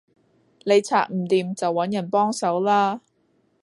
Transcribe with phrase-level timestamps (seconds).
[0.65, 3.01] 你拆唔掂就搵人幫手啦